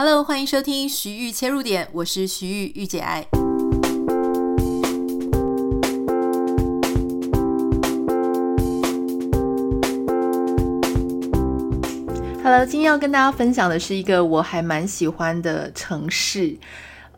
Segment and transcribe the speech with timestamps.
[0.00, 3.26] Hello，欢迎收听徐玉切入点，我是徐玉御姐爱。
[12.44, 16.56] Hello，今天要跟大家分享的是一个我还蛮喜欢的城市。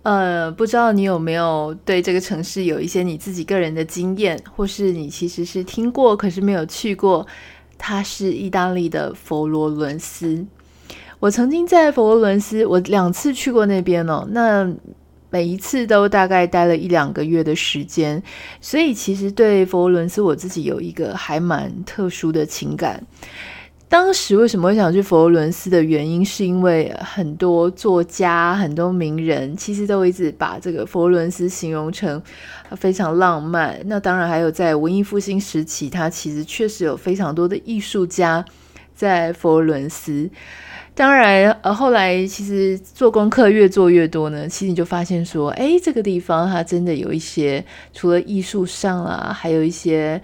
[0.03, 7.27] 呃，不知道你有没有对这个城市有一些你自己个人的经验，或是你其实是听过，可是没有去过。
[7.77, 10.47] 它是意大利的佛罗伦斯。
[11.21, 14.27] 我曾经在佛罗伦斯，我两次去过那边哦。
[14.31, 14.69] 那
[15.29, 18.21] 每一次都大概待了一两个月的时间，
[18.61, 23.07] 所以其实对佛罗伦斯我自己有一个还蛮特殊的情感。
[23.87, 32.23] 当时为什么会想去佛罗伦斯的原因，是因为很多作家、很多名人其实都一直把这个佛罗伦斯形容成
[32.77, 33.79] 非常浪漫。
[33.87, 38.45] 那当然还有在文艺复兴时期，它其实确实有非常多的艺术家
[39.01, 40.29] 在佛罗伦斯。
[40.95, 50.21] 当然，呃，后来其实做功课越做越多呢，其实你就发现说，哎，这个地方它真的有一些除了艺术上啊，还有一些。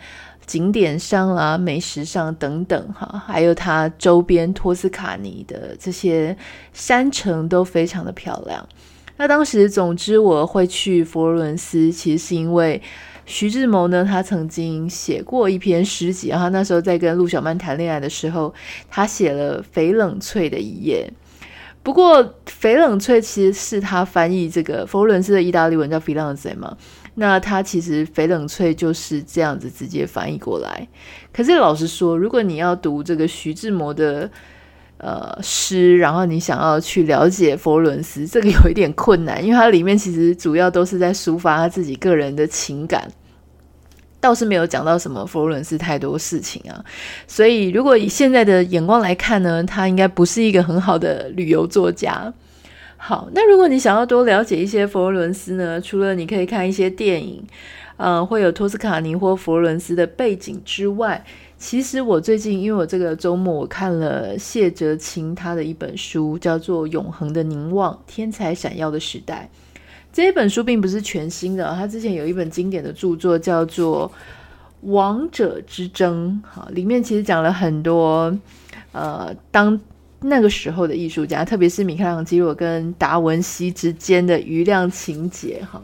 [0.47, 6.37] 景点上啊，美食上等等哈，还有它周边托斯卡尼的这些
[6.73, 8.65] 山城都非常的漂亮。
[9.17, 12.81] 那当时，总之我会去佛罗伦斯，其实是因为
[13.27, 18.55] 徐志摩呢，他曾经写过一篇诗集，然后那时候在跟陆小曼谈恋爱的时候，
[18.89, 21.13] 他写了《翡冷翠的一页》。
[21.83, 26.77] 不过，翡冷翠其实是他翻译这个佛伦斯的意大利文叫 Firenze 嘛。
[27.15, 30.89] 那他其实翡冷翠就是这样子直接翻译过来。
[31.33, 34.31] 可是老实说，如果你要读这个徐志摩的
[34.99, 43.07] 呃诗，然后你想要去了解佛伦斯，这个有一点困难，因为它里面其实主要都是在抒发他自己个人的情感，
[44.21, 46.85] 倒是没有讲到什么佛伦斯太多事情啊。
[47.27, 52.33] 所以如果以现在的眼光来看呢，他应该不是一个很好的旅游作家。
[52.97, 57.45] 好，那如果你想要多了解一些佛伦斯呢，除了你可以看一些电影，
[57.99, 61.23] 呃，会有托斯卡尼或佛伦斯的背景之外，
[61.59, 69.49] 其实我最近因为我这个周末我看了谢哲青他的一本书，叫做《永恒的凝望：天才闪耀的时代》。
[70.13, 74.11] 这本书并不是全新的，他之前有一本经典的著作叫做
[74.91, 78.37] 《王者之争》，好，里面其实讲了很多，
[78.93, 79.81] 呃，当。
[80.23, 85.81] 那个时候的艺术家，特别是米开朗基罗跟达文西之间的余量情节，哈。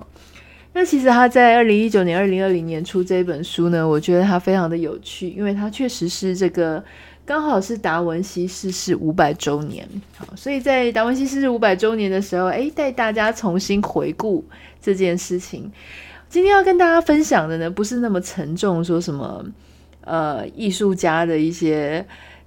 [0.75, 6.83] 那其实他在二零一九年、二零二零年出这本书呢，我觉得他非常的有趣，因为他确实是这个
[7.25, 14.44] 刚好是达文西逝世五百周年，好，所以在达文西逝世五百周年的时候，哎，带大家重新回顾
[14.81, 15.71] 这件事情。
[16.28, 19.44] 今天要跟大家分享的呢，不是那么沉重，说什么
[20.00, 22.05] 呃艺术家的一些。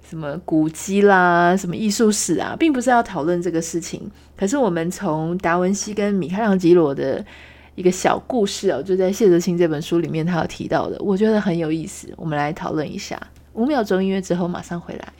[0.08, 4.08] 什么古迹啦，什么艺术史啊，并不是要讨论这个事情。
[4.36, 7.26] 可是我们从达文西跟米开朗基罗的
[7.76, 12.12] 一个小故事哦，就在谢德清这本书里面，他有提到的，我觉得很有意思。
[12.16, 13.20] 我们来讨论一下。
[13.52, 15.12] 五秒钟音乐之后马上回来。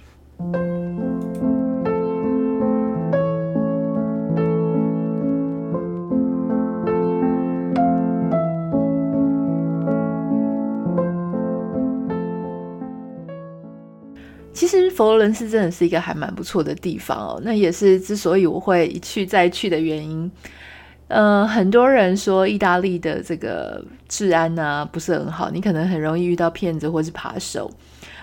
[14.53, 20.31] 其实佛罗伦斯真的是一个还蛮不错的地方哦，那也是之所以我会一去再去的原因。
[21.09, 27.71] 呃，很多人说意大利的这个治安呢、啊、不是很好，你可能很容易遇到骗子或是扒手。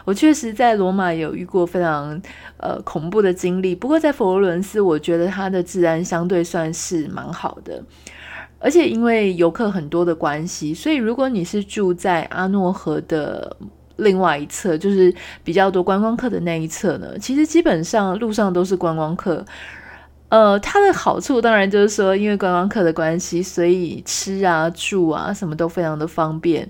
[0.05, 2.22] 我确实在罗马有遇过非常
[2.57, 7.81] 呃恐怖的经历，不过在佛罗伦斯，我觉得它的治安相对算是蛮好的，
[8.59, 13.55] 而且因为游客很多的关系，所以如果你是住在阿诺河的。
[13.97, 19.45] 另外一侧就是比较多观光客的那一侧呢，其实基本上路上都是观光客。
[20.33, 26.67] 呃，它的好处当然就是说，因为观光客的关系，所以吃啊、住啊什么都非常的方便。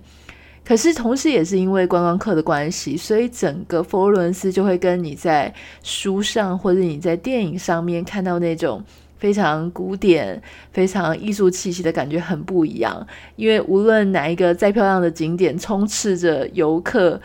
[0.65, 8.83] 可是同时也是因为观光客的关系，所以整个佛罗伦斯就会跟你在书上或者你在电影上面看到那种。
[9.23, 10.41] 非常古典、
[10.73, 13.07] 非常艺术气息的感觉很不一样，
[13.37, 17.21] 因为无论哪一个再漂亮的景点，充斥着游客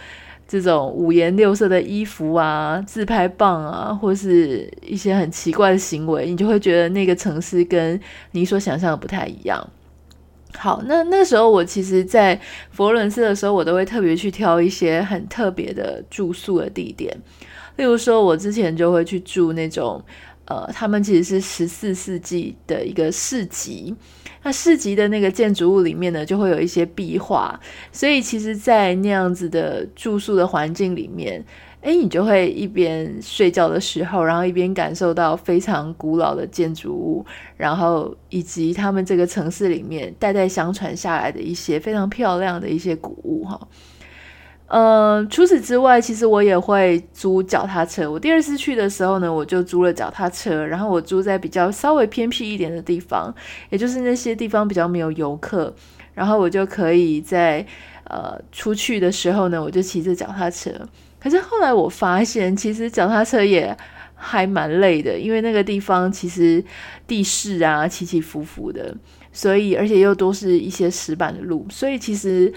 [0.48, 8.00] 这种五颜六色的衣服啊、自拍棒啊，或是一些很奇怪的行为，你就会觉得那个城市跟
[8.32, 9.64] 你所想象的不太一样。
[10.54, 12.34] 好，那那时候我其实，在
[12.70, 17.14] 佛罗伦斯的时候，我都会特别去挑一些很特别的住宿的地点，
[17.76, 20.02] 例如说，我之前就会去住那种。
[20.48, 23.94] 呃，他们其实是十四世纪的一个市集，
[24.42, 27.60] 那市集的那个建筑物里面呢，就会有一些壁画，
[27.92, 31.44] 所以其实，在那样子的住宿的环境里面，
[31.82, 37.26] 哎，你就会一边睡觉的时候，然后一边感受到非常古老的建筑物，
[37.58, 43.68] 然后以及他们这个城市里面代代相传下来的一些非常漂亮的一些古物哈。
[44.68, 48.10] 呃，除此之外，其实我也会租脚踏车。
[48.10, 53.34] 我第二次去的时候呢，我就租了脚踏车，然后我租在比较稍微偏僻一点的地方，
[53.70, 55.74] 也就是那些地方比较没有游客，
[56.12, 57.64] 然后我就可以在
[58.04, 60.70] 呃出去的时候呢，我就骑着脚踏车。
[61.18, 63.74] 可是后来我发现，其实脚踏车也
[64.14, 66.62] 还蛮累的，因为那个地方其实
[67.06, 68.94] 地势啊起起伏伏的，
[69.32, 72.52] 所以而且又都是一些石板的路，所以其实。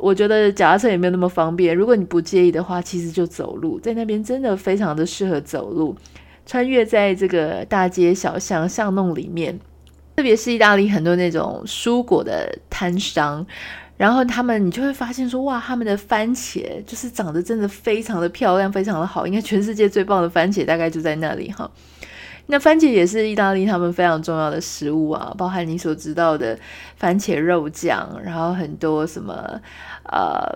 [0.00, 1.76] 我觉得脚踏车也没有那么方便。
[1.76, 5.96] 如果你不介意的话，其实就走路，在那边真的非常的适合走路，
[6.46, 9.58] 穿越在这个大街小巷巷弄里面。
[10.16, 13.46] 特别是意大利很多那种蔬果的摊商，
[13.96, 21.70] 然后他们你就会发现说，哇，他们的番茄就是长得真的非常的漂亮，非常的好，应该全世界最棒的番茄大概就在那里哈。
[22.50, 26.58] 那番茄也是意大利他们非常重要的食物啊，包含你所知道的
[26.96, 29.60] 番茄肉酱，然后很多什么
[30.04, 30.50] 呃，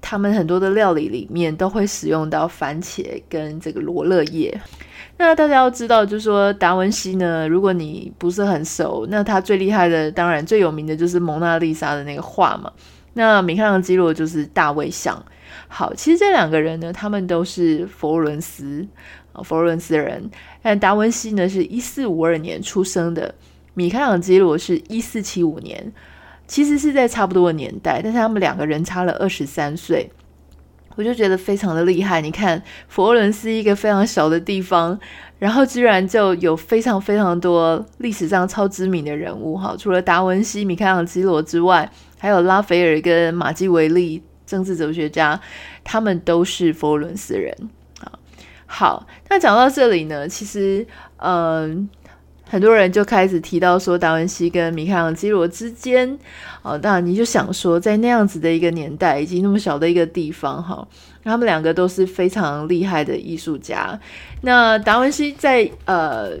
[0.00, 4.60] 他们很多的料理里面都会使用到番茄跟这个罗勒叶。
[5.18, 12.72] 那大家要知道，就是说达文西呢，如果你不是很熟，那他最厉害的，当然最有名的就是蒙娜丽莎的那个画嘛。
[13.14, 15.24] 那米开朗基罗就是大卫像。
[15.68, 18.86] 好，其实这两个人呢，他们都是佛罗伦斯。
[19.42, 20.30] 佛罗伦斯人，
[20.62, 23.34] 但达文西呢是一四五二年出生的，
[23.74, 25.92] 米开朗基罗是一四七五年，
[26.46, 30.10] 其实是在差不多的年代，但是他们两个人差了二十三岁，
[30.94, 32.20] 我就觉得非常的厉害。
[32.20, 34.98] 你看，佛罗伦斯一个非常小的地方，
[35.38, 45.38] 然后居然就有非常非常多历史上超知名的人物哈，除了达文西、米开朗基罗之外，还有拉斐尔跟马基维利，政治哲学家，
[45.84, 47.54] 他们都是佛罗伦斯人。
[48.66, 50.84] 好，那讲到这里呢，其实，
[51.18, 51.88] 嗯，
[52.48, 56.18] 很多人就开始提到说达文西跟米开朗基罗之间，
[56.62, 60.86] 哦，那你就想说，在那样子的一个年代，以及那么小的一个地方，哈，
[61.22, 63.98] 他们两个都是非常厉害的艺术家。
[64.42, 66.32] 那达文西在呃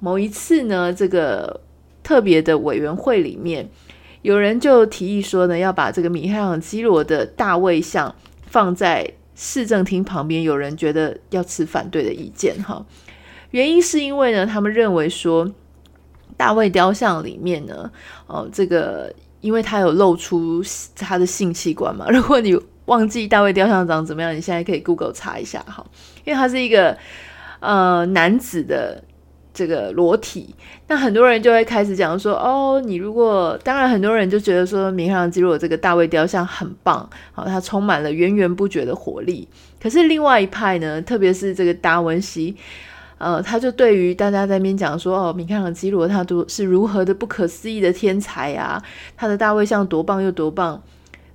[0.00, 1.60] 某一次呢，这个
[2.02, 3.68] 特别的委员会里面，
[4.22, 8.14] 有人就提议说呢，要把这个米开朗基罗的大卫像
[8.46, 9.12] 放在。
[9.36, 12.84] 市政厅旁边有人觉得要持反对的意见，哈，
[13.50, 15.52] 原因是因为呢，他们认为说
[16.36, 17.90] 大卫雕像里面呢，
[18.26, 20.62] 哦，这个因为他有露出
[20.96, 25.86] 他的性器官嘛， 如果你忘记大卫雕像长怎么样，你现在可以 Google 查一下哈，
[26.24, 26.96] 因为他是一个
[27.60, 29.04] 呃男子的。
[29.56, 30.54] 这个裸体，
[30.86, 39.48] 那很多人就会开始讲说，哦，你如果当然很多人就觉得说，米开朗基罗这个大卫雕像很棒，好，它充满了源源不绝的活力。
[39.82, 42.54] 可是另外一派呢，特别是这个达文西，
[43.16, 48.82] 呃，他就对于大家在那边讲说，哦，米开朗基罗他都是如何的不可思议的天才啊，
[49.16, 50.82] 他的大卫像多棒又多棒。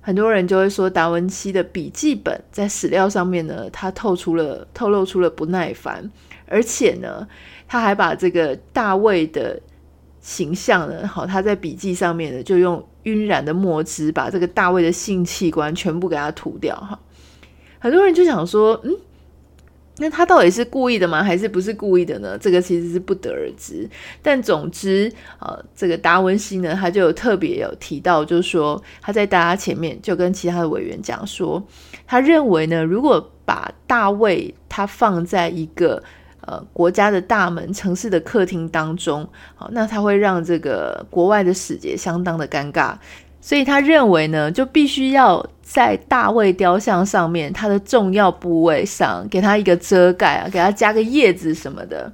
[0.04, 6.10] 很多人就会说，达文西的笔记本在史料上面呢，他透出了透露出了不耐烦，
[6.52, 7.26] 而且呢。
[7.68, 9.58] 他还把这个大卫的
[10.20, 17.00] 形象呢，好，他在笔记上面呢，就用晕染的墨汁把这个大卫的性器官全部给他涂掉，哈。
[17.78, 18.94] 很多人就想说，嗯，
[19.96, 21.24] 那他到底是故意的吗？
[21.24, 22.36] 还是不是故意的呢？
[22.36, 23.88] 这个其实是不得而知。
[24.20, 25.10] 但总之，
[25.40, 31.66] 呃，这个达文西呢，他就有特别有提到，就是说他在大家前面就跟其他的委员讲说，
[32.06, 36.02] 他认为呢，如果把大卫他放在一个
[36.46, 42.94] 呃，国家的大门、城市的客厅当中，好，那他会让这个国外的使节相当的尴尬，
[43.40, 52.12] 所以他认为呢，就必须要在大卫雕像上面，它的重要部位上给他一个遮盖啊，给他加个叶子什么的，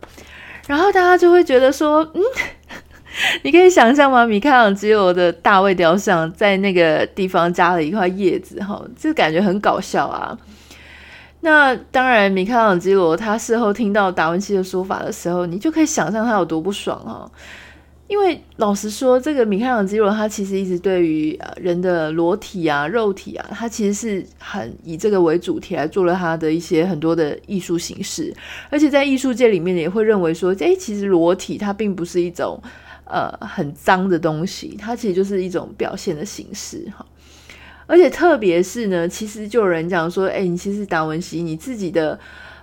[0.66, 2.22] 然后大家就会觉得说，嗯，
[3.42, 4.26] 你可以想象吗？
[4.26, 10.36] 米开朗基罗的大卫雕像在那个地方加了一块叶子，哈，这感觉很搞笑啊。
[11.40, 17.30] 那当然，米开朗基罗他事后听到达文西的说法的时候，你就可以想象他有多不爽啊！
[18.08, 28.34] 因为老实说，这个米开朗基罗他其实一直对于呃人的裸体啊、肉体啊，他其实是很以这个为主题来做了他的一些很多的艺术形式，
[28.70, 32.58] 而且在艺术界里面也会认为说，诶，其实裸体它并不是一种
[33.04, 37.04] 呃很脏的东西，它其实就是一种表现的形式哈。
[37.88, 42.16] 而且特别是呢，其实就有人讲说，哎，你其实达文西你自己的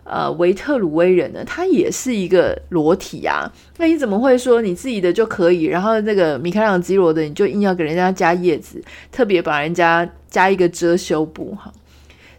[0.03, 11.73] 呃维特鲁威人呢，他也是一个裸体啊，那你怎么会说你自己的就可以，然后那个米开朗基罗的你就硬要给人家加叶子，特别把人家加一个遮羞布哈？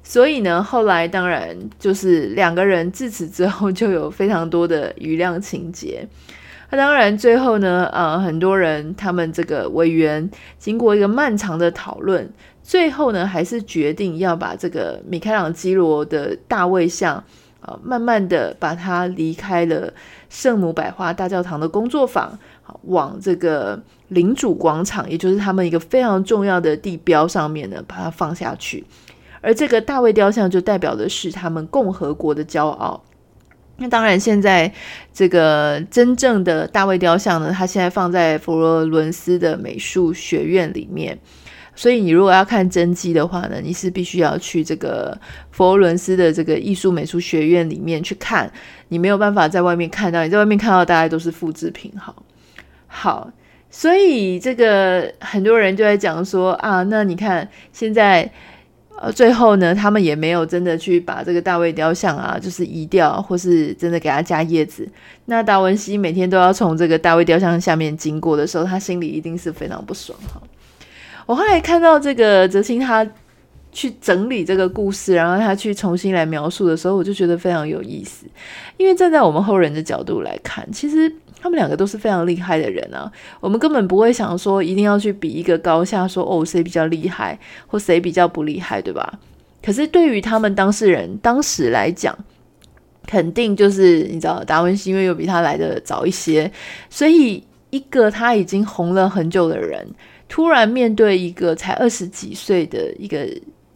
[0.04, 6.06] 所以呢，后来当然就是两个人自此之后就有非常多的瑜亮情节。
[6.70, 12.28] 那当然最后呢，呃，很多人他们这个委员经过一个漫长的讨论，
[12.66, 17.22] 最后呢还是决定要把这个米开朗基罗的大卫像，
[17.60, 19.92] 呃，慢慢的把它离开了
[20.28, 22.36] 圣母百花大教堂的工作坊，
[22.82, 28.84] 往这个领主广场，也就是他们一个非常重要的地标上面呢，把它放下去。
[29.40, 33.00] 而这个大卫雕像就代表的是他们共和国的骄傲。
[33.76, 34.72] 那当然，现在
[35.14, 41.16] 这个真正的大卫雕像呢，它现在放在佛罗伦斯的美术学院里面。
[41.76, 45.16] 所以你如果要看真迹的话呢，你是必须要去这个
[45.52, 48.50] 佛罗伦斯的这个艺术美术学院里面去看。
[48.88, 51.92] 你没有办法在外面看到，你在外面看到大概都是复制品。
[51.96, 52.16] 好，
[52.88, 53.30] 好，
[53.70, 58.28] 所以这个很多人就在讲说啊，那你看现在。
[58.98, 64.88] 呃，最后呢，他们也没有真的去把这个大卫雕像啊，就是移掉，或是真的给他加叶子。
[65.26, 70.40] 那达文西每天都要从这个大卫雕像下面经过的时候，他心里一定是非常不爽哈。
[71.26, 73.06] 我后来看到这个哲清他
[73.70, 78.24] 去整理这个故事，然后他去重新来描述的时候，我就觉得非常有意思。
[78.78, 81.12] 因为站在我们后人的角度来看，其实。
[81.38, 89.20] 他们两个都是非常厉害的人啊，我们根本不会想说一定要去比一个高下，说哦，谁比较厉害或谁比较不厉害，对吧？
[89.62, 92.16] 可是对于他们当事人当时来讲，
[93.06, 96.50] 肯定就是你知道达文西因为又比他来的早一些，
[96.90, 99.86] 所以一个他已经红了很久的人，
[100.28, 103.28] 突然面对一个才二十几岁的一个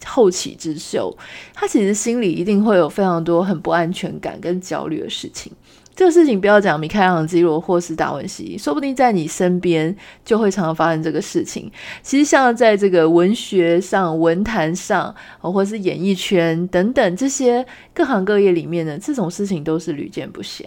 [0.05, 1.17] 后起之秀，
[1.55, 5.53] 他其实心里一定会有非常多很不安全感跟焦虑的事情。
[5.95, 11.71] 这个事情不要讲米开朗基罗或是达文西，说不定在你身边就会常常发生这个事情。
[12.03, 20.67] 其实像在这个文学上、文坛上，或是演艺圈等等这些各行各业里面呢，这种事情都是屡见不鲜。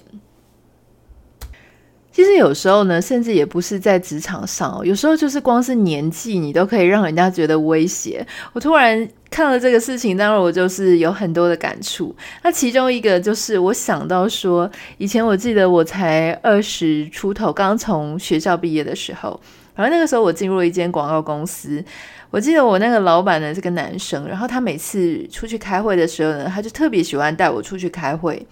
[2.13, 8.25] 其实有时候呢，甚至也不是在职场上哦，有时候就是光是年纪，你都可以让人家觉得威胁。
[8.53, 12.15] 我突然看了这个事情，当然我就是有很多的感触。
[12.43, 19.41] 那其中一个就是我想到说，以前我记得我才二十出头，刚从学校毕业的时候，
[19.73, 21.83] 然后那个时候我进入了一间广告公司。
[22.29, 28.45] 我记得我那个老板呢是个男生，然后他每次出去开会的时候呢，他就特别喜欢带我出去开会。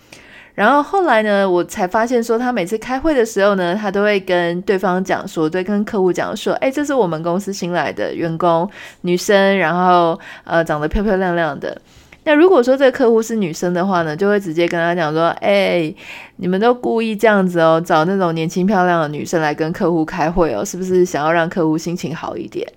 [0.53, 8.69] 然后后来呢，我才发现说，他每次开会的时候呢，他都会跟对方讲说，对，跟客户讲说，哎，这是我们公司新来的员工，
[9.01, 11.79] 女生，然后呃，长得漂漂亮亮的。
[12.25, 15.93] 那如果说这个客户是女生的话呢，就会直接跟他讲说，哎，
[16.35, 22.67] 你们都故意这样子哦，找那种年轻漂亮的女生来跟客户开会哦，是不是想要让客户心情好一点？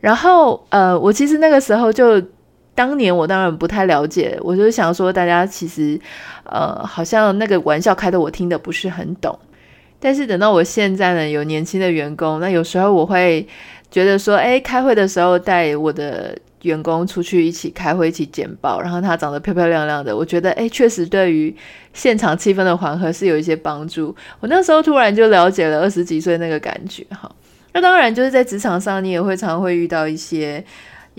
[0.00, 2.22] 然后呃，我其实那个时候就。
[2.80, 6.00] 当年我当然不太了解，我就是想说，大家其实，
[6.44, 9.38] 呃，好像那个玩笑开的我听得不是很懂。
[9.98, 13.46] 但是等到我现在呢，有年轻的员工，那有时候我会
[13.90, 21.54] 觉得说，诶，开会的时候带我的员工出去一起开会，一起简报，然后他长得漂漂亮亮的，我觉得，诶，确实对于
[21.92, 24.16] 现场气氛的缓和是有一些帮助。
[24.40, 27.30] 我那时候突然就了解了二十几岁那个感觉，哈。
[27.74, 30.64] 那当然就是在职场上，你也会常会遇到一些。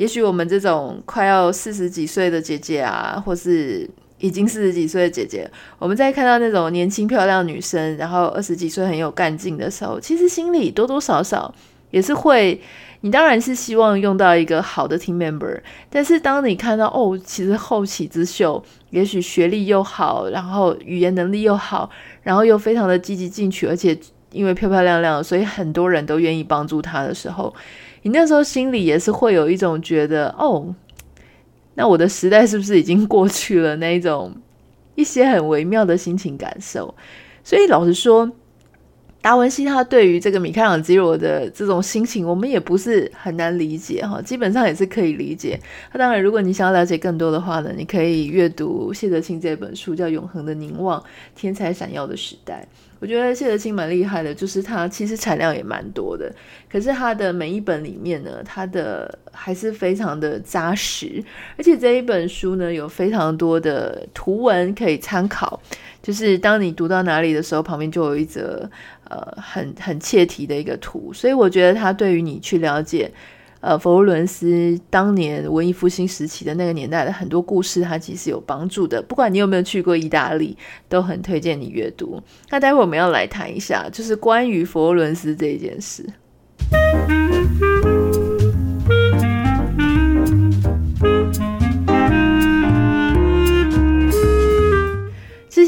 [0.02, 11.54] 也许我们这种快要四十几岁的姐姐啊，或是已经四十几岁的姐姐，我们在看到那种年轻漂亮女生，然后二十几岁很有干劲的时候，其实心里多多少少
[11.92, 12.60] 也是会，
[13.02, 21.88] 你当然是希望用到一个好的 team member，但是当你看到哦，其实后起之秀，也许学历又好，然后语言能力又好，
[22.24, 23.96] 然后又非常的积极进取，而且
[24.32, 27.54] 因为漂漂亮亮，所以很多人都愿意帮助她的时候。
[28.04, 30.74] 你那时候心里也是会有一种觉得，哦，
[31.76, 33.76] 那我的时代是不是已经过去了？
[33.78, 34.36] 那一种
[34.96, 36.94] 一些很微妙的心情感受。
[37.44, 38.32] 所以老实说，
[39.22, 45.60] 达文西他对于这个米开朗基罗的这种心情，我们也不是很难理解哈，基本上也是可以理解。
[45.94, 51.02] 那当然，如果你想要了解更多的话呢，你可以阅读谢德清这本书，叫《永恒的凝望：
[51.36, 52.68] 天才闪耀的时代》。
[53.00, 56.32] 我觉得谢德清蛮厉害的，就是他其实产量也蛮多的，
[56.72, 61.24] 可是他的每一本里面呢，他的还是非常的扎实，
[61.58, 65.60] 而且这一本书呢，有非常多的图文可以参考，
[66.04, 68.70] 就是当你读到哪里的时候，旁边就有一则
[69.12, 73.12] 呃很很切题的一个图，所以我觉得它对于你去了解。
[73.64, 79.00] 呃，佛罗伦斯当年文艺复兴时期的那个年代的很多故事，它其实有帮助的。
[79.00, 80.58] 不管你有没有去过意大利，
[80.90, 82.20] 都很推荐你阅读。
[82.50, 86.04] 那待会我们要来谈一下，就是关于佛罗伦斯这一件事。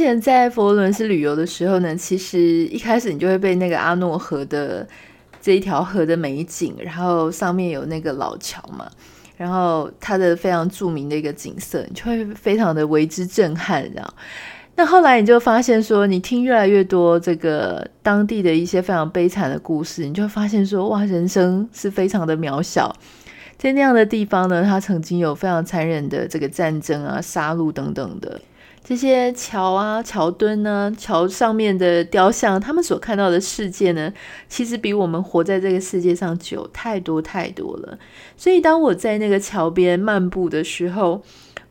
[0.03, 4.88] 前在佛罗伦斯旅游的时候呢，其实一开始你就会被那个阿诺河的
[5.41, 8.86] 这一条河的美景，然后上面有那个老桥嘛，
[9.38, 14.13] 然后它的非常著名的一个景色，你就会非常的为之震撼，这样。
[14.75, 22.95] 那后来你就发现说，你听越来越多这个当地的一些非常悲惨的故事，你就会发现说，哇，人生是非常的渺小。
[23.55, 28.41] 在那样的地方呢，它曾经有非常残忍的这个战争啊、杀戮等等的
[28.83, 34.11] 这些桥啊、桥墩呢、桥上面的雕像，他们所看到的世界呢，
[34.49, 37.97] 其实比我们活在这个世界上久太多太多了。
[38.35, 41.21] 所以当我在那个桥边漫步的时候，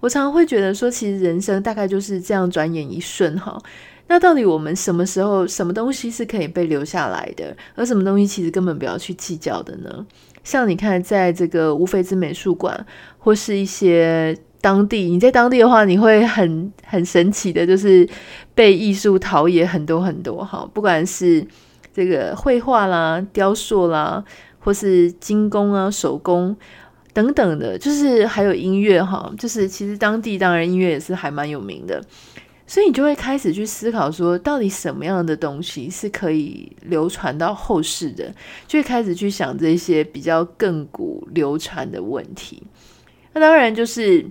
[0.01, 3.61] 我常常会觉得说，其实人生大概就是这样，转眼一瞬哈。
[4.09, 10.07] 那到底我们什么时候、什么东西是可以被留下来的，而什么东西其实根本不要去计较的呢？
[10.43, 12.87] 像你看，在这个乌菲兹美术馆，
[13.19, 18.09] 或是一些当地，你在当地的话，你会很很神奇的，就是
[18.55, 20.67] 被艺术陶冶很多很多哈。
[20.73, 21.47] 不管是
[21.93, 24.25] 这个绘画啦、雕塑啦，
[24.61, 26.57] 或是精工啊、手工。
[27.15, 32.03] 等等的，就是还有音乐哈，就是其实当地当然音乐也是还蛮有名的，
[32.67, 38.33] 所以你就会开始去思考说，到底什么样的东西是可以流传到后世的，
[38.67, 42.63] 就会开始去想这些比较亘古流传的问题。
[43.35, 44.25] 那当然就是。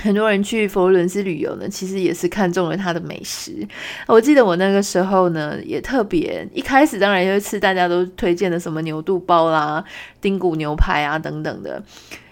[0.00, 3.66] 很多人去佛罗伦斯旅游呢，其实也是看中了它的美食。
[4.06, 9.82] 我记得我那个时候呢，也特别一开始当然就吃大家都推荐的什么牛肚包啦、
[10.20, 11.82] 丁骨牛排啊等等的。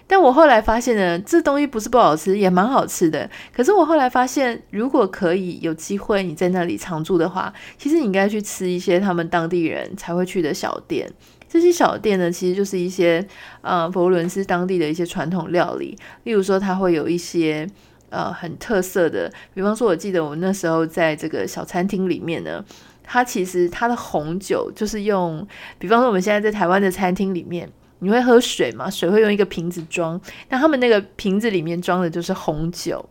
[0.07, 3.29] 但我后来发现呢，这东西不是不好吃，也蛮好吃的。
[3.51, 11.09] 可是我后来发现，如果可以有机会你在那里常住的话，其实你应该去吃一些他们当地人才会去的小店。
[11.47, 13.25] 这些小店呢，其实就是一些
[13.61, 17.67] 呃佛罗伦斯当地的一些传统料理，例如说它会有一些
[18.09, 22.63] 呃很特色的，比方说我记得我们那时候在这个小餐厅里面呢，
[23.03, 25.47] 它其实它的红酒就是用，
[25.79, 30.19] 比方说我们现在在台湾的餐厅里面，你会喝水嘛，水会用一个瓶子装，
[30.49, 33.03] 那他们那个瓶子里面装的就是红酒。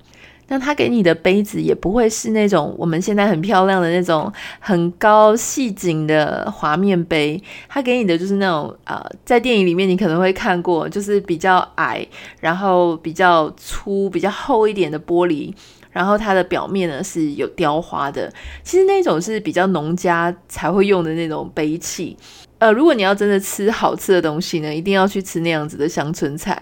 [0.46, 4.30] 那他给你的杯子也不会是那种我们现在很漂亮的那种
[4.61, 12.06] 很高细颈的滑面杯，他给你的就是那种呃，在电影里面你可能会看过，就是比较矮，
[12.40, 15.50] 然后比较粗、比较厚一点的玻璃，
[15.90, 18.30] 然后它的表面呢是有雕花的。
[18.62, 22.14] 其实那种是比较农家才会用的那种杯器。
[22.58, 26.60] 呃，如果你要真的吃好吃的东西呢，一定要去吃那样子的乡村菜。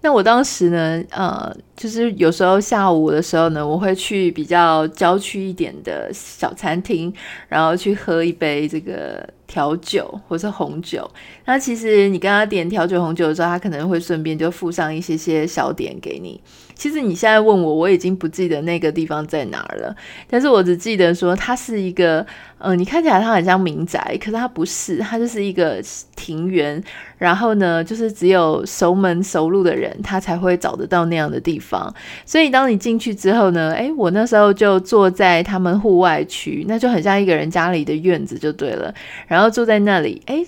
[0.00, 7.10] 那我当时呢，呃，就是有时候下午的时候呢，我会去比较郊区一点的小餐厅，
[7.48, 11.10] 然后去喝一杯这个调酒或是红酒。
[11.46, 16.38] 那其实你跟他点调酒、红酒的时候，他可能会顺便就附上一些些小点给你。
[16.74, 19.94] 其实你现在问我，我已经不记得那个地方在哪儿了，
[20.28, 22.26] 但是我只记得说它是一个，
[22.58, 25.82] 呃，你看起来它很像民宅，可是它不是，它就是一个
[26.16, 26.82] 庭园。
[27.16, 31.94] 然后呢，就是只有熟门熟路的人，他才会找得到那样的地方。
[32.26, 38.92] 所以当你进去之后呢，诶，我那时候就坐在他们户外区，那就很像一个人家里的院子就对了。
[39.26, 40.44] 然后坐在那里，诶。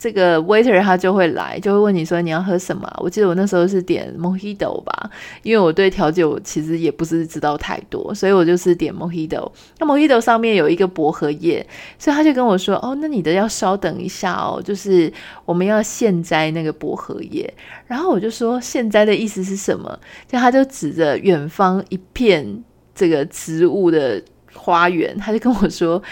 [0.00, 2.90] 这个 waiter 他就会来，就会问你说你要喝什么？
[3.02, 5.10] 我记得我那时候是点 Mojito 吧，
[5.42, 9.52] 因为我对调酒其实也不是知道太多，所以我就是点 Mojito。
[9.78, 11.66] 那 Mojito 上面有一个薄荷叶，
[11.98, 15.12] 所以他就跟我说：“哦，那你的要稍等一下哦，就是
[15.44, 17.52] 我们要现摘那个薄荷叶。”
[17.86, 26.02] 然后我就说：“现摘的意思是什么？”就他就指着远方一片这个植物的花园，他就跟我说。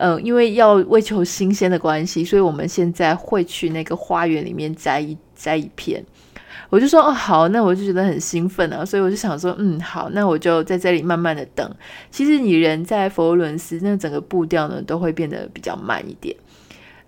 [0.00, 6.00] 嗯，因为要为求新鲜的关系，所以我们现在会去那个花园里面摘一摘一片。
[6.70, 11.68] 我就说哦好，那我就觉得很兴奋啊，所以我就想说嗯好，那我就在这里慢慢的等。
[12.12, 16.36] 其实你人在佛罗伦斯，那整个步调呢都会变得比较慢一点。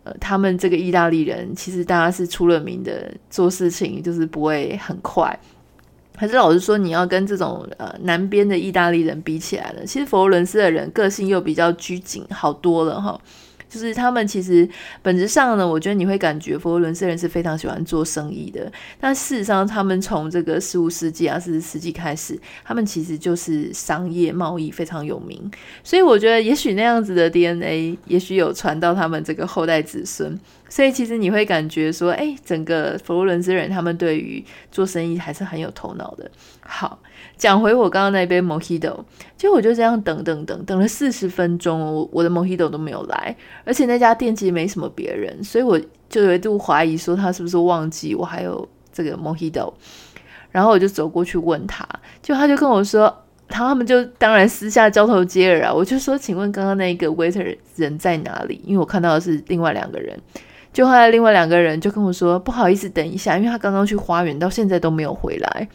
[0.02, 5.38] 呃，他们这个意大利人其实大家是出了名的，做事情就是不会很快。
[6.20, 13.18] 还是老实说，你要跟这种呃南边的意大利人比起来了，其实佛罗伦斯的人个性又比较拘谨，好多了哈。
[13.70, 14.68] 就是他们其实
[15.00, 18.70] 本质上呢，我觉得你会感觉佛罗伦斯人是非常喜欢做生意的。
[19.00, 25.50] 但事实上，他们从这个十五世纪啊、四世纪开始，他们其实就是商业贸易非常有名。
[25.84, 30.36] 所以我觉得，也许那样子的 DNA，也许有传到他们这个后代子孙。
[30.68, 36.30] 所以其实你会感觉说，哎，整个佛罗伦斯人他们对于做生意还是很有头脑的。
[36.60, 36.98] 好。
[37.36, 38.98] 讲回我刚刚那杯 Mojito，
[39.36, 49.72] 就我就这样等等等等了四十分钟，我我的 Mojito 都没有来，而且那家店其实没什么别人，所以我就有一度怀疑说他是不是忘记我还有这个 Mojito，
[50.50, 51.86] 然后我就走过去问他，
[52.22, 53.02] 就他就跟我说，
[53.48, 58.60] 然后他们就当然私下交头接耳啊，我就说，请问刚刚那个 waiter 人在哪里？
[58.64, 60.18] 因为我看到的是另外两个人。
[60.72, 65.68] 就后来另外两个人就跟我说，不好意思，等一下，因为他刚刚去花园，到现在都没有回来。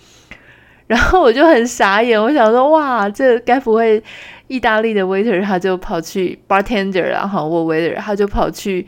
[0.88, 4.02] 然后我就很傻眼，我想说，哇，这该不会
[4.48, 8.86] 意大利的 waiter 他就跑去 bartender 然后我 waiter 他就跑去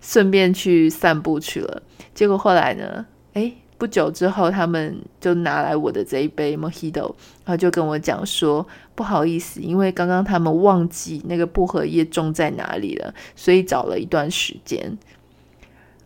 [0.00, 1.82] 顺便去散步去了。
[2.14, 14.96] 结果后来呢，诶，不久之后他们就拿来我的这一杯 mojito，然后就跟我讲说，不好意思，因为刚刚他们忘记那个薄荷叶种在哪里了，所以找了一段时间。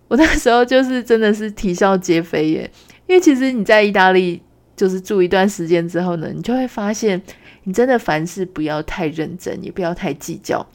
[0.08, 2.68] 我那时候就是真的是啼笑皆非耶，
[3.06, 4.42] 因为其实你在意大利
[4.80, 7.20] 就是住一段时间之后呢，你就会发现，
[7.64, 10.66] 你真的凡事不要太认真，也不要太计较，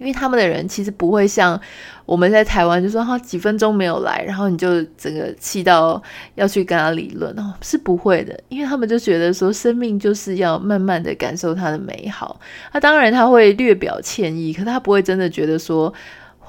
[0.00, 1.60] 因为他们的人其实不会像
[2.06, 6.02] 我们在台湾，就说他几分钟没有来，然后你就整个气到
[6.34, 12.40] 要去跟他理论哦，是不会的，因为他们就觉得说生命就是要慢慢的感受它的美好，
[12.72, 15.94] 那当然他会略表歉意，可他不会真的觉得说。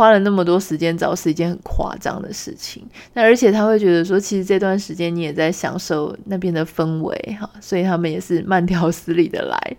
[0.02, 2.84] 花了那么多时间找是一件很夸张的事情，
[3.14, 9.78] 那而且他会觉得说，其实这段时间你也在享受那边的氛围哈，所以他们也是慢条斯理的来。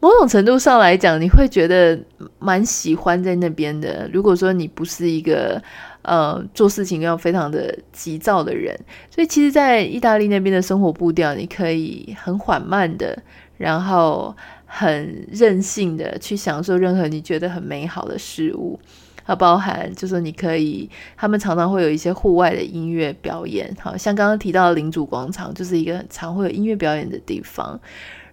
[0.00, 1.98] 某种程度上来讲，你会觉得
[2.38, 4.06] 蛮喜欢在那边的。
[4.12, 5.62] 如果说你不是一个
[6.02, 13.18] 呃做事情要非常的急躁的人，所以其实，在意大利那边的生活步调，你可以很缓慢的，
[13.56, 18.78] 然后很任性的去享受任何你觉得很美好的事物。
[19.26, 27.80] 它包含，就是你可以，他们常常会有一些户外的音乐表演，好像刚刚提到的领主广场，就是一个很常会有音乐表演的地方。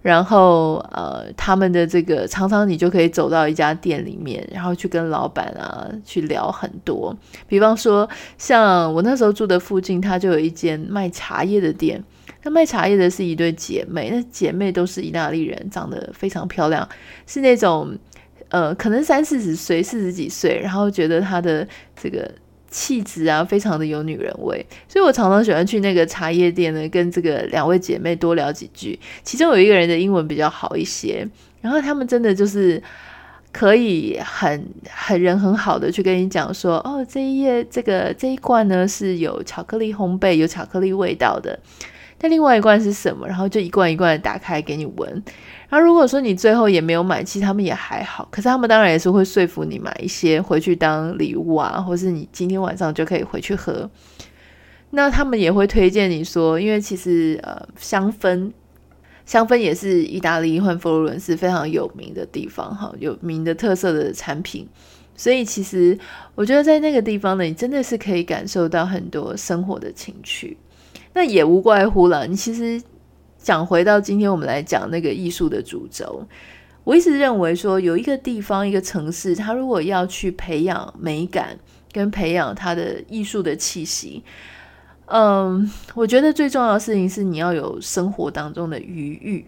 [0.01, 7.15] 然后，呃，他们的这个常常你就可以走到一家店里面，然后去跟老板啊去聊很多。
[7.47, 12.04] 比方说，像我那时候住的附近，它就有一间卖茶叶的店。
[12.41, 16.89] 那卖茶叶的是一对姐妹，那姐妹都是意大利人，长得非常漂亮，
[17.27, 17.95] 是那种。
[18.51, 22.29] 呃，可能三四十岁，四十几岁，然后觉得她的这个
[22.69, 28.99] 气质啊，非常的有女人味，所以我常常喜欢去那个茶叶店呢，跟这个两位姐妹多聊几句。
[29.23, 31.27] 其中有一个人的英文比较好一些，
[31.61, 32.81] 然后他们真的就是
[33.53, 41.57] 可以很很人很好的去跟你讲说，哦，这一页这个这一罐呢是有巧克力烘焙，有巧克力味道的。
[42.21, 43.27] 那另外一罐是什么？
[43.27, 45.23] 然后就一罐一罐的打开给你闻。
[45.69, 48.27] 然后如果说你最后也没有买，其实他们也还好。
[48.31, 53.89] 可是他们当然也是会说服你买一些回去当礼物啊，或是你今天晚上就可以回去喝。
[54.91, 58.51] 那他们也会推荐你说，因为其实呃香氛，
[59.25, 64.67] 香氛也是意大利和佛罗伦斯非常有名的地方哈，有名的特色的产品。
[65.15, 65.97] 所以其实
[66.36, 70.57] 我觉得在那个地方呢，你真的是可以感受到很多生活的情趣。
[71.13, 72.26] 那也无怪乎了。
[72.26, 72.82] 你其实
[73.38, 76.26] 讲回到今天我们来讲那个艺术的主轴，
[76.84, 81.58] 我一直认为说，有一个地方、一个城市，它如果要去培养美感
[81.91, 84.24] 跟培养它的艺术的气息，
[85.08, 89.45] 嗯，我觉得最重要的事情是你要有生活当中的余裕。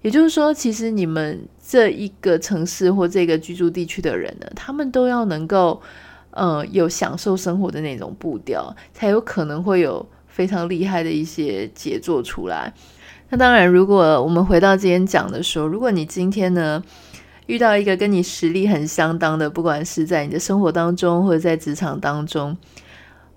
[0.00, 5.80] 也就是说，其实你们这一个城市或这个居住地区的人呢，他们都要能够，
[6.30, 10.04] 呃，有享受生活的那种步调，才有可能会有。
[10.32, 12.72] 非常厉害的一些杰作出来。
[13.28, 16.82] 那当然，如果我们回到今天讲的时候，如果你今天呢
[17.46, 22.56] 遇到一个跟你实力很相当的，不管是在你的生活当中或者在职场当中，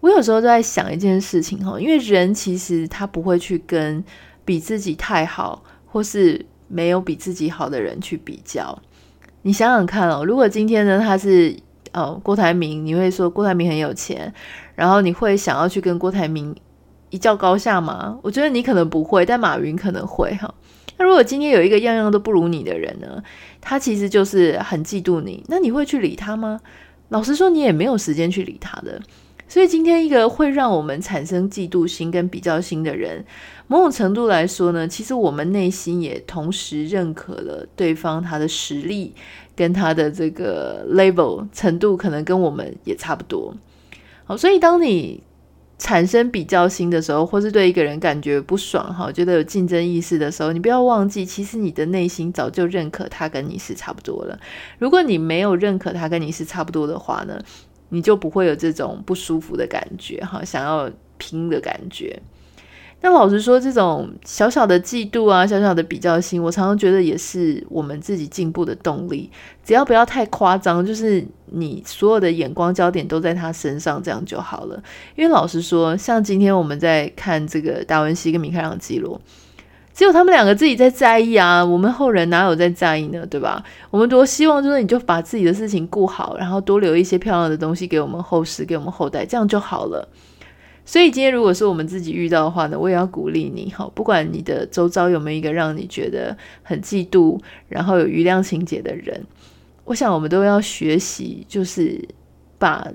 [0.01, 4.03] 我有时候都在想一件事情哈，因为人其实他不会去跟
[4.43, 8.77] 比自己太好或是没有比自己好的人去比较。
[9.43, 11.55] 你想想看哦，如果今天呢他是
[11.93, 14.33] 哦郭台铭，你会说郭台铭很有钱，
[14.75, 16.55] 然后你会想要去跟郭台铭
[17.09, 18.17] 一较高下吗？
[18.21, 20.53] 我觉得你可能不会，但马云可能会哈。
[20.97, 23.21] 那如果今天有一个样样都不如你的人呢？
[23.59, 26.61] 他其实就是很嫉妒你，那你会去理他吗？
[27.09, 29.01] 老实说，你也没有时间去理他的。
[29.47, 33.23] 所以今天一个会让我们产生嫉妒心跟比较心的人，
[33.67, 39.13] 某种程度来说呢，其实我们内心也同时认可了对方他的实力
[39.55, 43.53] 跟他的这个 level 程度，可能跟我们也差不多。
[44.23, 45.21] 好，所以当你
[45.77, 54.39] 产生比较心的时候，或是对一个人感觉不爽哈，觉得有竞争意识的时候，你不要忘记，其实你的内心早就认可他跟你是差不多了。
[54.79, 57.37] 如果你没有认可他跟你是差不多的话呢，
[57.89, 62.21] 你就不会有这种不舒服的感觉哈，想要拼的感觉。
[63.01, 69.29] 那老实说，这种小小的嫉妒啊，小小的比较心，我常常觉得也是我们自己进步的动力。
[69.63, 74.81] 只要不要太夸张，就是你所有的眼光焦点都在他身上，这样就好了。
[75.15, 79.19] 因为老实说，像今天我们在看这个达文西跟米开朗基罗，
[79.93, 83.25] 只有他们两个自己在在意啊，我们后人哪有在在意呢？
[83.25, 83.63] 对吧？
[83.89, 90.07] 我们多希望就是你就把自己的事情顾好，然后多留一些漂亮的东西给我们后世，给我们后代，这样就好了。
[90.87, 99.23] 所以今天如果是我们自己遇到的话呢，我也要鼓励你哈，不管你的周遭有没有一个让你觉得很嫉妒，然后有余量情节的人，
[99.85, 102.03] 我想我们都要学习，就是
[102.57, 102.85] 把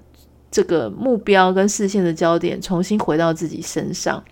[0.50, 4.22] 这个目标跟视线的焦点重新回到自己身上。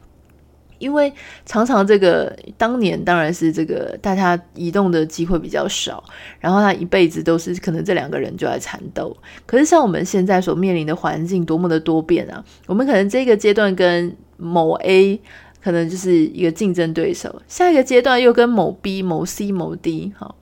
[0.78, 1.12] 因为
[1.44, 6.04] 常常这个当年当然是这个大家移动的机会比较少，
[6.38, 9.16] 然后他一辈子都是可能这两个人就在缠斗。
[9.44, 12.44] 可是像我们现在所面临的环境多么的多变啊！
[12.66, 15.20] 我们可能这个阶段跟某 A
[15.60, 20.32] 可能就是一个竞争对手，下一个阶段又跟某 B、某 C、某 D 哈。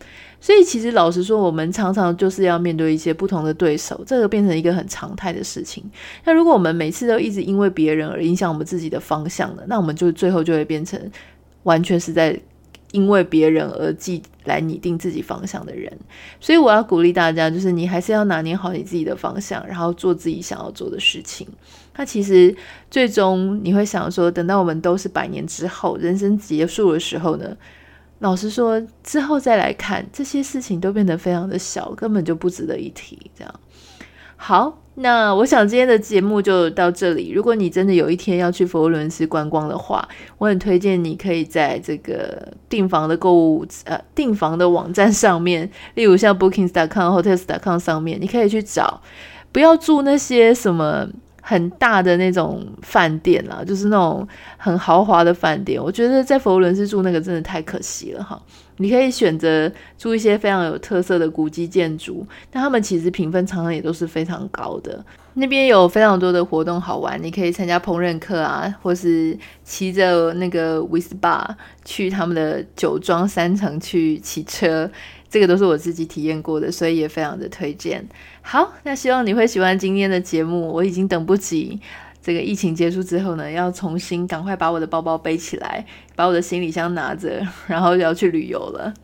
[0.47, 5.83] 所以其实老实说，我们常常就是要面对一些不同的对手，这个变成一个很常态的事情。
[6.25, 11.01] 那如果我们每次都一直因为别人而影响我们自己的方向呢，那我们就最后就会变成
[11.65, 12.39] 完全是在
[12.93, 15.93] 因为别人而计来拟定自己方向的人。
[16.39, 21.45] 所以我要鼓励大家，就是你还是要拿捏好你自己的方向，然后做自己想要做的事情。
[21.97, 22.55] 那其实
[22.89, 27.57] 最终你会想说，等到我们都是百年之后，人生结束的时候呢？
[28.21, 33.31] 老实说，之后再来看这些事情都变得非常的小，根本就不值得一提。
[33.37, 33.55] 这样
[34.37, 37.31] 好，那我想今天的节目就到这里。
[37.31, 40.07] 如果你真的有一天要去佛罗伦斯观光的话，
[40.39, 49.03] 我很推荐你可以在这个订房的购物呃订房的网站上面，例如像 Bookings.com、Hotels.com 上面，你可以去找，
[49.53, 51.09] 不要住那些什么。
[51.49, 55.81] 很大的那种饭店啦，就是那种很豪华的饭店。
[55.81, 58.43] 我觉得在佛罗伦斯住那个真的太可惜了哈。
[58.79, 65.03] 你可以选择住一些非常有特色的古迹建筑，但他们其实评分常常也都是非常高的。
[65.35, 71.47] 那边有非常多的活动好玩，你可以参加烹饪课啊，或是骑着那个 Wisba
[71.85, 74.91] 去他们的酒庄山城去骑车。
[75.29, 78.07] 这个都是我自己体验过的，所以也非常的推荐。
[78.43, 80.69] 好，那希望你会喜欢今天的节目。
[80.69, 81.81] 我已经等不及
[82.23, 85.85] 这个疫情结束之后呢，要重新赶快把我的包包背起来，
[86.15, 88.95] 把我的行李箱拿着，然后就要去旅游了。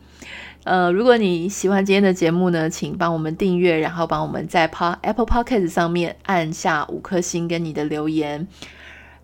[0.63, 4.61] 呃，如果你喜欢今天的节目呢，请帮我们订阅，然后帮我们在
[5.01, 8.47] Apple Podcast 上面按下五颗星跟你的留言。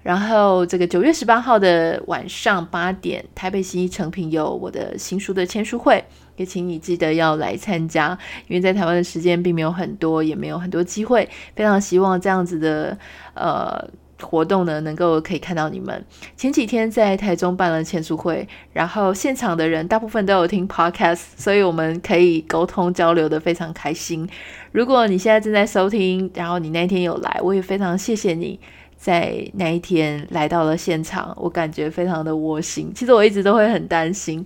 [0.01, 6.03] 然后这个九月十八号的晚上八点，台北新一诚品有我的新书的签书会，
[6.37, 12.97] 也请你记得要来参加，因为在台湾的时间并没有很多，也没有很多机会，非常希望这样子的
[13.33, 13.89] 呃
[14.21, 16.03] 活动呢，能够可以看到你们。
[16.37, 24.27] 前几天在台中办了签书会，然后现场的人大部分都有听 podcast，所以我们可以沟通交流的非常开心。
[24.71, 28.59] 如果你现在正在收听，然后你那天有来，我也非常谢谢你。
[28.99, 32.91] 在那一天来到了现场，我感觉非常的窝心。
[32.93, 34.45] 其实我一直都会很担心，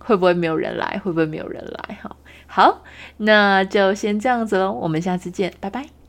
[0.00, 1.94] 会不会没有人来，会不会没有人来？
[2.02, 2.16] 哈，
[2.48, 2.82] 好，
[3.18, 6.01] 那就先这样子喽，我们下次见，拜拜。